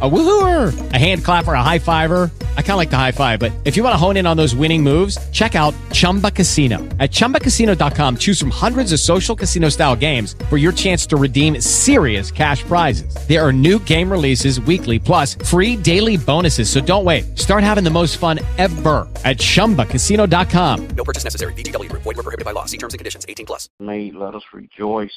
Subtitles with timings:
[0.00, 2.30] A woohooer, a hand clapper, a high fiver.
[2.56, 4.36] I kind of like the high five, but if you want to hone in on
[4.36, 6.78] those winning moves, check out Chumba Casino.
[7.00, 11.60] At ChumbaCasino.com, choose from hundreds of social casino style games for your chance to redeem
[11.60, 13.12] serious cash prizes.
[13.26, 16.70] There are new game releases weekly, plus free daily bonuses.
[16.70, 17.36] So don't wait.
[17.36, 20.88] Start having the most fun ever at ChumbaCasino.com.
[20.90, 21.52] No purchase necessary.
[21.54, 22.02] VGW Group.
[22.02, 22.66] Void were prohibited by law.
[22.66, 23.26] See terms and conditions.
[23.28, 23.68] 18 plus.
[23.80, 25.10] Made, let us rejoice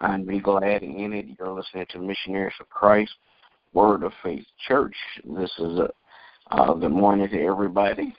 [0.00, 1.26] and be glad in it.
[1.38, 3.12] You're listening to Missionaries of Christ,
[3.74, 4.94] Word of Faith Church.
[5.24, 5.90] This is a
[6.52, 8.14] uh, good morning to everybody.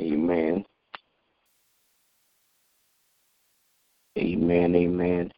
[0.00, 0.64] Amen.
[4.16, 4.76] Amen.
[4.76, 5.32] Amen.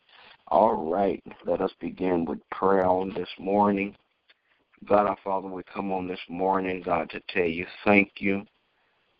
[0.49, 3.97] All right, let us begin with prayer on this morning.
[4.87, 8.45] God our Father, we come on this morning, God, to tell you thank you.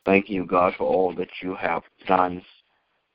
[0.05, 2.43] Thank you, God, for all that you have done.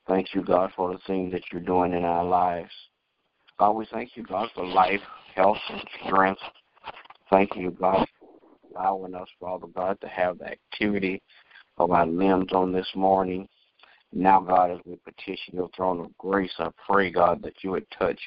[0.08, 2.72] Thank you, God, for the things that you're doing in our lives.
[3.58, 5.00] God, we thank you, God, for life,
[5.34, 6.42] health, and strength.
[7.32, 11.22] Thank you, God, for allowing us, Father God, to have the activity
[11.78, 13.48] of our limbs on this morning.
[14.12, 17.86] Now, God, as we petition your throne of grace, I pray, God, that you would
[17.98, 18.20] touch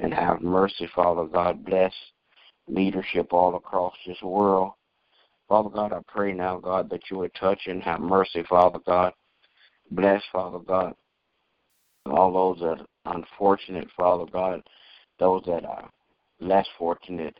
[0.00, 1.64] and have mercy, Father God.
[1.64, 1.92] Bless
[2.66, 4.72] leadership all across this world.
[5.48, 9.12] Father God, I pray now, God, that you would touch and have mercy, Father God.
[9.92, 10.94] Bless, Father God,
[12.06, 14.62] all those that are unfortunate, Father God,
[15.20, 15.88] those that are
[16.40, 17.36] less fortunate,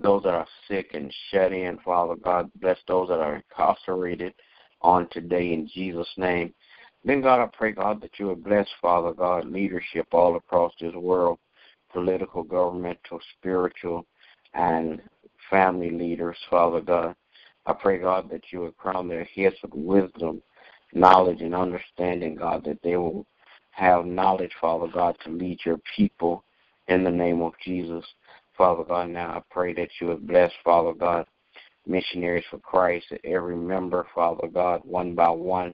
[0.00, 2.50] those that are sick and shut in, Father God.
[2.60, 4.34] Bless those that are incarcerated
[4.80, 6.54] on today in Jesus' name.
[7.04, 10.94] Then, God, I pray, God, that you would bless, Father God, leadership all across this
[10.94, 11.38] world,
[11.92, 14.06] political, governmental, spiritual,
[14.54, 15.00] and
[15.50, 17.14] family leaders, Father God.
[17.66, 20.42] I pray, God, that you would crown their heads with wisdom,
[20.92, 23.26] knowledge, and understanding, God, that they will
[23.70, 26.44] have knowledge, Father God, to lead your people
[26.88, 28.04] in the name of Jesus.
[28.58, 31.26] Father God, now I pray that you would bless, Father God,
[31.86, 35.72] missionaries for Christ, every member, Father God, one by one,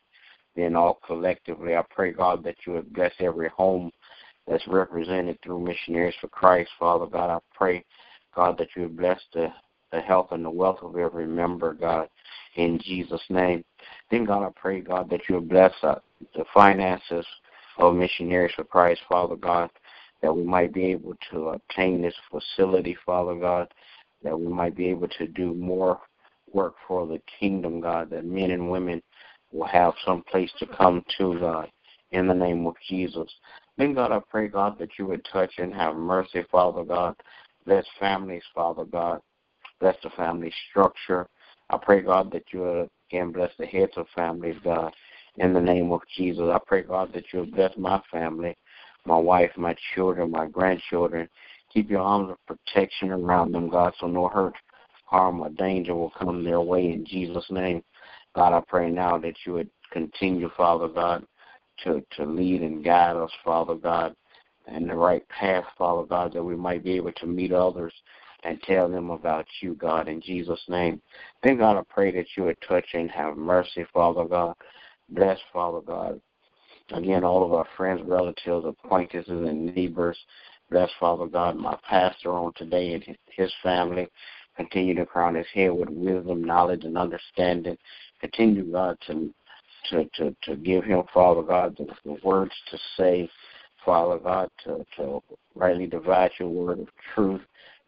[0.54, 1.74] then all collectively.
[1.74, 3.90] I pray, God, that you would bless every home
[4.46, 7.30] that's represented through missionaries for Christ, Father God.
[7.30, 7.82] I pray,
[8.36, 9.48] God, that you would bless the,
[9.90, 12.08] the health and the wealth of every member, God,
[12.56, 13.64] in Jesus' name.
[14.10, 15.96] Then, God, I pray, God, that you would bless uh,
[16.34, 17.26] the finances
[17.78, 19.70] of missionaries for Christ, Father God,
[20.22, 23.68] that we might be able to obtain this facility, Father God,
[24.22, 26.00] that we might be able to do more
[26.52, 29.02] work for the kingdom, God, that men and women
[29.52, 31.70] will have some place to come to, God,
[32.12, 33.30] in the name of Jesus.
[33.76, 37.14] Then, God, I pray, God, that you would touch and have mercy, Father God.
[37.66, 39.20] Bless families, Father God.
[39.80, 41.26] Bless the family structure.
[41.70, 44.92] I pray, God, that you would again bless the heads of families, God,
[45.36, 46.44] in the name of Jesus.
[46.52, 48.56] I pray, God, that you would bless my family,
[49.06, 51.28] my wife, my children, my grandchildren.
[51.72, 54.54] Keep your arms of protection around them, God, so no hurt,
[55.06, 57.82] harm, or danger will come their way in Jesus' name.
[58.34, 61.26] God, I pray now that you would continue, Father God,
[61.82, 64.14] to, to lead and guide us, Father God,
[64.68, 67.92] in the right path, Father God, that we might be able to meet others
[68.44, 71.00] and tell them about you, God, in Jesus' name.
[71.42, 74.54] Then, God, I pray that you would touch and have mercy, Father God.
[75.08, 76.20] Bless, Father God.
[76.92, 80.18] Again, all of our friends, relatives, acquaintances, and neighbors.
[80.70, 84.08] Bless, Father God, my pastor on today and his family.
[84.56, 87.76] Continue to crown his head with wisdom, knowledge, and understanding.
[88.20, 89.32] Continue, God, to
[89.90, 93.28] to to, to give him, Father God, the, the words to say,
[93.84, 95.22] Father God, to, to
[95.54, 97.42] rightly divide your word of truth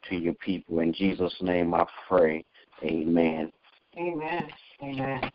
[0.09, 0.81] to your people.
[0.81, 2.45] In Jesus' name I pray.
[2.83, 3.53] Amen.
[3.97, 4.49] Amen.
[4.83, 5.31] Amen.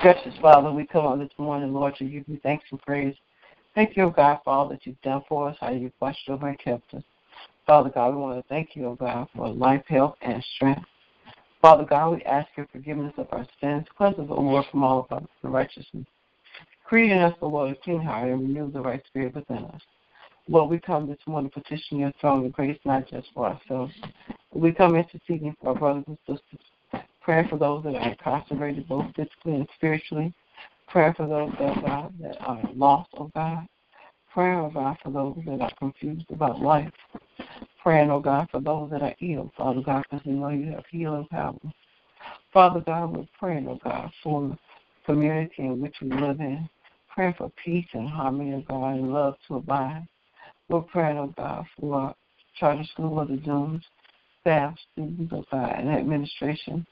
[0.00, 3.14] Precious Father, we come on this morning, Lord, to give you thanks and praise.
[3.74, 6.58] Thank you, God, for all that you've done for us, how you've watched over and
[6.58, 7.02] kept us.
[7.66, 10.82] Father God, we want to thank you, oh God, for life, health, and strength.
[11.62, 13.86] Father God, we ask your forgiveness of our sins.
[13.96, 16.06] Cleanse us, O Lord, from all of our unrighteousness.
[16.84, 19.80] Create in us, O Lord, a clean heart and renew the right spirit within us.
[20.48, 23.92] Lord, we come this morning petitioning your throne of grace, not just for ourselves.
[24.52, 26.66] We come interceding for our brothers and sisters.
[27.26, 30.32] Praying for those that are incarcerated, both physically and spiritually.
[30.86, 33.66] Praying for those that, God, that are lost, oh God.
[34.32, 36.92] Praying, oh God, for those that are confused about life.
[37.82, 40.84] Praying, oh God, for those that are ill, Father God, because we know you have
[40.88, 41.56] healing power.
[42.52, 44.58] Father God, we're praying, oh God, for the
[45.04, 46.68] community in which we live in.
[47.12, 50.06] Praying for peace and harmony, oh God, and love to abide.
[50.68, 52.14] We're praying, oh God, for our
[52.56, 53.82] charter school of the Zooms,
[54.42, 56.86] staff, students, oh God, and administration.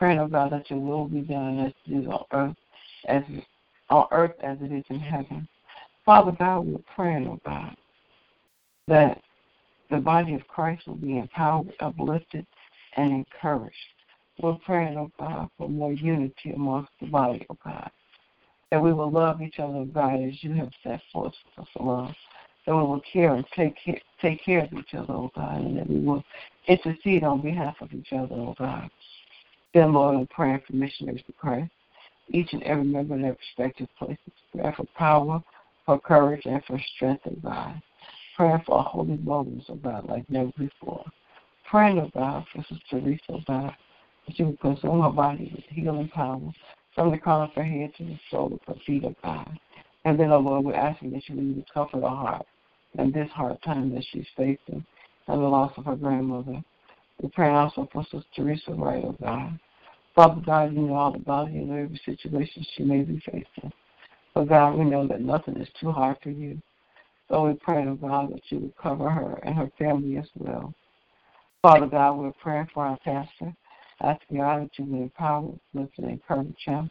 [0.00, 2.56] Praying, oh God, that your will be done as it is on earth,
[3.06, 3.22] as
[3.90, 5.46] on earth as it is in heaven.
[6.06, 7.76] Father God, we're praying, oh God,
[8.88, 9.20] that
[9.90, 12.46] the body of Christ will be empowered, uplifted,
[12.96, 13.76] and encouraged.
[14.42, 17.90] We're praying, oh God, for more unity amongst the body, oh God.
[18.70, 21.68] That we will love each other, oh God, as you have set forth for us
[21.76, 22.14] to love.
[22.66, 25.76] That we will care and take care, take care of each other, oh God, and
[25.76, 26.24] that we will
[26.68, 28.88] intercede on behalf of each other, oh God.
[29.72, 31.70] Then, Lord, I'm praying for missionaries to Christ,
[32.28, 34.18] each and every member in their respective places.
[34.52, 35.42] Prayer for power,
[35.86, 37.80] for courage, and for strength, oh God.
[38.36, 41.04] Praying for a holy boldness, oh God, like never before.
[41.68, 43.76] Praying, oh God, for Sister Teresa, oh God,
[44.26, 46.40] that you would consume her body with healing power
[46.94, 49.58] from the crown of her head to the sole of her feet, oh God.
[50.04, 52.46] And then, oh Lord, we're asking that you would comfort her heart
[52.98, 54.84] in this hard time that she's facing
[55.28, 56.60] and the loss of her grandmother.
[57.22, 59.58] We pray also for Sister Teresa Wright, oh God.
[60.14, 63.72] Father God, you know all about you know every situation she may be facing.
[64.34, 66.60] But God, we know that nothing is too hard for you.
[67.28, 70.74] So we pray, oh God, that you would cover her and her family as well.
[71.62, 73.54] Father God, we're praying for our pastor.
[74.02, 76.90] Asking God that you would empower, lift, and encourage him.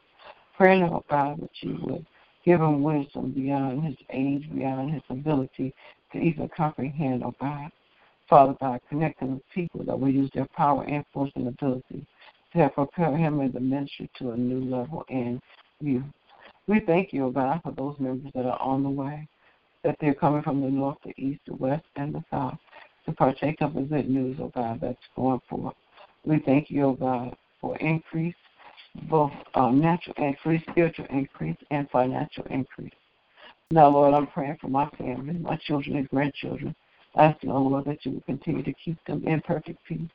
[0.55, 2.05] Praying, oh God, that you would
[2.45, 5.73] give him wisdom beyond his age, beyond his ability
[6.11, 7.71] to even comprehend, oh God.
[8.29, 12.05] Father God, connect him with people that will use their power, influence, and ability
[12.53, 15.41] to help prepare him in the ministry to a new level in
[15.79, 16.03] you.
[16.67, 19.27] We thank you, oh God, for those members that are on the way,
[19.83, 22.57] that they're coming from the north, the east, the west, and the south
[23.05, 25.75] to partake of the good news, oh God, that's going forth.
[26.23, 28.35] We thank you, oh God, for increase,
[29.09, 32.93] both um, natural increase, spiritual increase, and financial increase.
[33.71, 36.75] Now, Lord, I'm praying for my family, my children and grandchildren,
[37.15, 40.09] asking, oh Lord, that you will continue to keep them in perfect peace.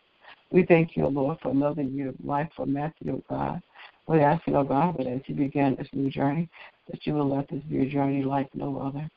[0.50, 3.62] We thank you, oh Lord, for another year of life for Matthew, oh God.
[4.06, 6.48] We ask you, O God, that as he began this new journey,
[6.90, 9.08] that you will let this be a journey like no other.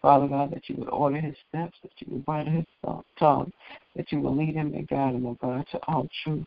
[0.00, 2.64] Father God, that you would order his steps, that you would bridle his
[3.18, 3.52] tongue,
[3.96, 6.46] that you will lead him and guide him, oh God, to all truth.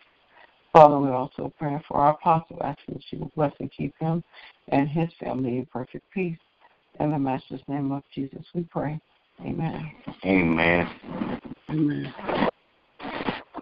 [0.72, 4.24] Father, we're also pray for our apostle, asking that you will bless and keep him
[4.70, 6.40] and his family in perfect peace.
[7.00, 9.00] In the Master's name of Jesus, we pray.
[9.46, 9.92] Amen.
[10.26, 10.90] Amen.
[11.70, 12.14] Amen.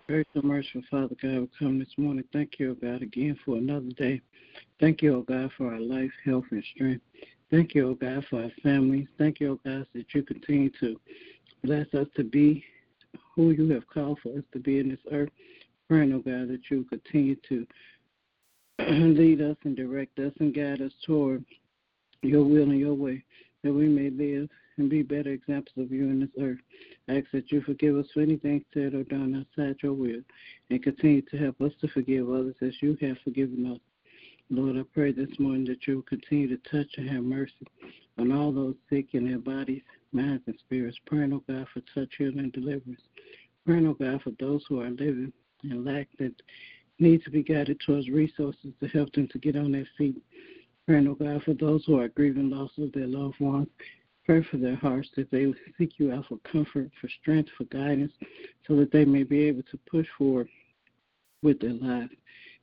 [0.08, 2.24] Very merciful Father God, we come this morning.
[2.32, 4.22] Thank you, oh God, again for another day.
[4.80, 7.02] Thank you, oh God, for our life, health, and strength.
[7.50, 9.08] Thank you, oh God, for our families.
[9.18, 11.00] Thank you, oh God, that you continue to
[11.64, 12.64] bless us to be
[13.36, 15.30] who you have called for us to be in this earth.
[15.88, 17.66] Praying, oh God, that you continue to
[18.88, 21.44] lead us and direct us and guide us toward
[22.22, 23.24] your will and your way,
[23.64, 26.60] that we may live and be better examples of you in this earth.
[27.08, 30.22] I ask that you forgive us for anything said or done outside your will,
[30.70, 33.80] and continue to help us to forgive others as you have forgiven us.
[34.50, 37.68] Lord, I pray this morning that you will continue to touch and have mercy
[38.18, 39.82] on all those sick in their bodies,
[40.12, 40.98] minds, and spirits.
[41.06, 43.02] Praying, oh God, for touch, healing, and deliverance.
[43.66, 45.32] Praying, oh God, for those who are living
[45.64, 46.34] in lack that
[47.00, 50.22] need to be guided towards resources to help them to get on their feet.
[50.92, 53.70] Praying, oh God, for those who are grieving loss of their loved ones
[54.26, 58.12] Pray for their hearts that they seek you out for comfort, for strength, for guidance,
[58.68, 60.50] so that they may be able to push forward
[61.44, 62.12] with their lives.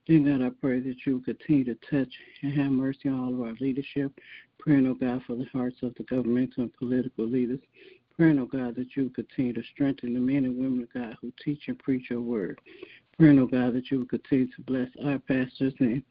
[0.07, 3.41] Then, God, I pray that you continue to touch and have mercy on all of
[3.41, 4.13] our leadership.
[4.59, 7.61] Praying, oh God, for the hearts of the governmental and political leaders.
[8.15, 11.33] Praying, oh God, that you continue to strengthen the men and women of God who
[11.43, 12.61] teach and preach your word.
[13.19, 16.03] Praying, oh God, that you will continue to bless our pastors and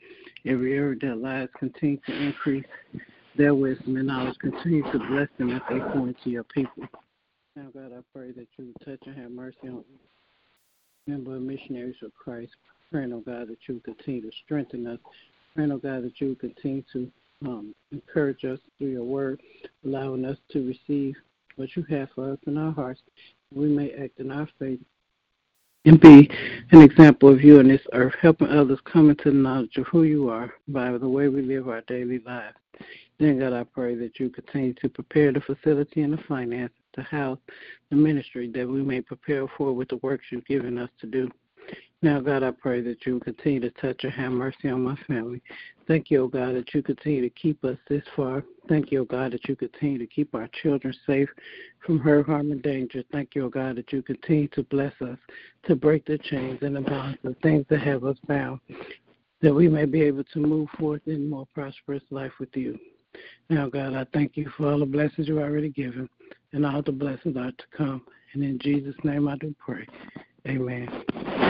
[0.45, 2.65] every area of their lives continue to increase
[3.37, 4.37] their wisdom and knowledge.
[4.39, 6.83] Continue to bless them as they point to your people.
[7.55, 9.85] Now, God, I pray that you would touch and have mercy on
[11.07, 12.51] member of missionaries of Christ.
[12.91, 14.99] Praying, oh God, that you would continue to strengthen us.
[15.55, 17.09] Praying, oh God, that you would continue to
[17.45, 19.41] um, encourage us through your word,
[19.85, 21.15] allowing us to receive
[21.55, 23.01] what you have for us in our hearts.
[23.53, 24.79] We may act in our faith
[25.87, 26.29] and be
[26.71, 30.03] an example of you on this earth, helping others come into the knowledge of who
[30.03, 32.57] you are by the way we live our daily lives.
[33.19, 37.01] Then, God, I pray that you continue to prepare the facility and the finance to
[37.03, 37.39] house
[37.89, 41.31] the ministry that we may prepare for with the works you've given us to do.
[42.03, 45.41] Now, God, I pray that you continue to touch and have mercy on my family.
[45.87, 48.43] Thank you, oh God, that you continue to keep us this far.
[48.69, 51.29] Thank you, oh God, that you continue to keep our children safe
[51.83, 53.03] from hurt, harm, and danger.
[53.11, 55.17] Thank you, oh God, that you continue to bless us
[55.65, 58.59] to break the chains and the bonds of things that have us bound,
[59.41, 62.77] that we may be able to move forth in more prosperous life with you.
[63.49, 66.07] Now, God, I thank you for all the blessings you've already given
[66.53, 68.03] and all the blessings are to come.
[68.33, 69.87] And in Jesus' name I do pray.
[70.47, 71.46] Amen.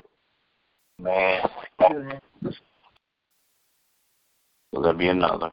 [0.99, 1.41] Man.
[4.71, 5.51] Will there be another?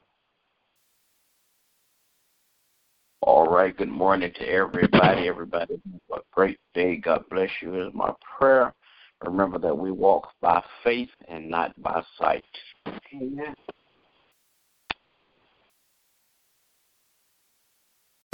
[3.20, 3.76] All right.
[3.76, 5.28] Good morning to everybody.
[5.28, 5.74] Everybody,
[6.12, 6.96] a great day.
[6.96, 7.86] God bless you.
[7.86, 8.72] Is my prayer.
[9.22, 12.44] Remember that we walk by faith and not by sight.
[13.14, 13.54] Amen.